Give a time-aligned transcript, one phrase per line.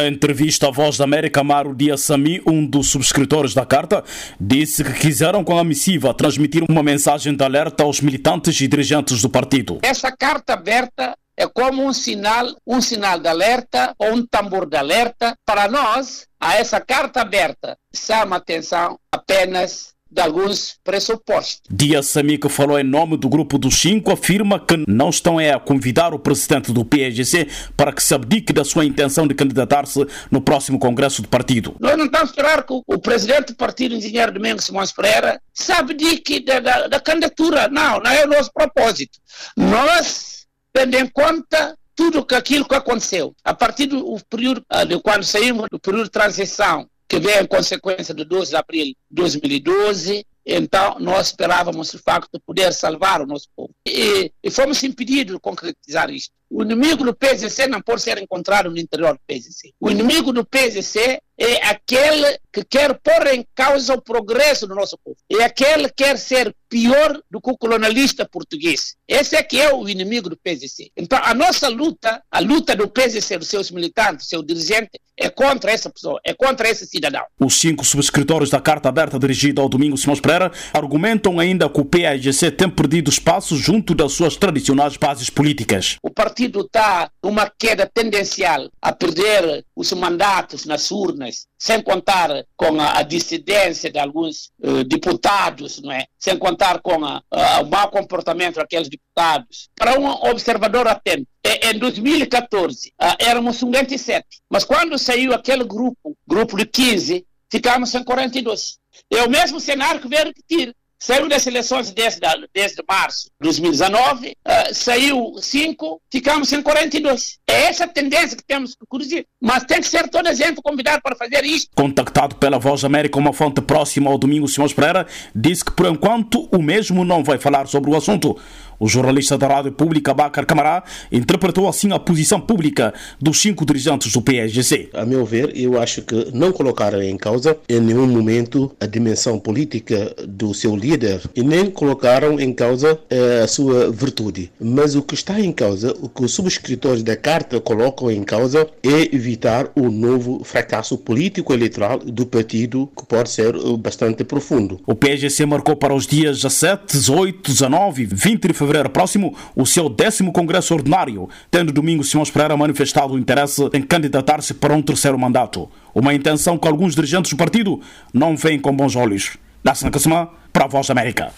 [0.00, 4.04] Em entrevista à Voz da América, Mário Dias Sami, um dos subscritores da carta,
[4.40, 9.20] disse que quiseram com a missiva transmitir uma mensagem de alerta aos militantes e dirigentes
[9.20, 9.80] do partido.
[9.82, 14.76] Essa carta aberta é como um sinal, um sinal de alerta ou um tambor de
[14.76, 16.28] alerta para nós.
[16.38, 21.60] A essa carta aberta chama atenção apenas de alguns pressupostos.
[21.70, 25.60] Dias Sami, que falou em nome do grupo dos cinco, afirma que não estão a
[25.60, 30.40] convidar o presidente do PSGC para que se abdique da sua intenção de candidatar-se no
[30.40, 31.76] próximo congresso do partido.
[31.78, 35.72] Nós não estamos a esperar que o presidente do partido, engenheiro Domingos Simões Pereira, se
[35.72, 37.68] abdique da, da, da candidatura.
[37.68, 39.18] Não, não é o nosso propósito.
[39.56, 45.24] Nós, tendo em conta tudo aquilo que aconteceu, a partir do período ah, de quando
[45.24, 50.26] saímos do período de transição que veio em consequência do 12 de abril de 2012.
[50.44, 53.74] Então, nós esperávamos, de facto, poder salvar o nosso povo.
[53.86, 56.32] E, e fomos impedidos de concretizar isto.
[56.50, 59.72] O inimigo do PSC não pode ser encontrado no interior do PSC.
[59.80, 64.98] O inimigo do PSC é aquele que quer pôr em causa o progresso do nosso
[64.98, 65.16] povo.
[65.30, 68.96] É aquele que quer ser pior do que o colonialista português.
[69.06, 70.90] Esse é que é o inimigo do PSC.
[70.96, 75.28] Então, a nossa luta, a luta do PSC, dos seus militantes, do seu dirigente, é
[75.28, 77.22] contra essa pessoa, é contra esse cidadão.
[77.40, 81.84] Os cinco subscritores da carta aberta dirigida ao Domingos Simões Pereira argumentam ainda que o
[81.84, 85.96] PAIGC tem perdido espaço junto das suas tradicionais bases políticas.
[86.02, 92.80] O partido está numa queda tendencial a perder os mandatos nas urnas, sem contar com
[92.80, 96.06] a, a dissidência de alguns uh, deputados, não é?
[96.18, 99.68] sem contar com a, a, o mau comportamento daqueles deputados.
[99.74, 106.56] Para um observador atento, em 2014 uh, éramos 57, mas quando saiu aquele grupo, grupo
[106.56, 108.78] de 15, ficamos em 42.
[109.10, 110.74] É o mesmo cenário que veio repetir.
[111.00, 112.20] Saiu das eleições desde,
[112.52, 117.38] desde março de 2019, uh, saiu 5, ficamos em 42.
[117.46, 119.24] É essa a tendência que temos que corrigir.
[119.40, 121.70] Mas tem que ser toda a gente convidada para fazer isto.
[121.76, 126.48] Contactado pela Voz América, uma fonte próxima ao Domingo Simões Pereira, disse que por enquanto
[126.50, 128.36] o mesmo não vai falar sobre o assunto.
[128.80, 134.12] O jornalista da Rádio Pública, Bacar Camará, interpretou assim a posição pública dos cinco dirigentes
[134.12, 134.90] do PSGC.
[134.94, 139.36] A meu ver, eu acho que não colocaram em causa em nenhum momento a dimensão
[139.40, 140.87] política do seu líder
[141.34, 144.50] e nem colocaram em causa eh, a sua virtude.
[144.60, 148.66] Mas o que está em causa, o que os subscritores da carta colocam em causa
[148.82, 154.80] é evitar o novo fracasso político eleitoral do partido, que pode ser eh, bastante profundo.
[154.86, 159.66] O PSGC marcou para os dias 17, 18, 19 e 20 de fevereiro próximo o
[159.66, 164.82] seu décimo Congresso Ordinário, tendo domingo Simões Pereira manifestado o interesse em candidatar-se para um
[164.82, 165.68] terceiro mandato.
[165.94, 167.80] Uma intenção que alguns dirigentes do partido
[168.12, 169.36] não veem com bons olhos.
[169.62, 171.32] Da Kasama, para a Voz América.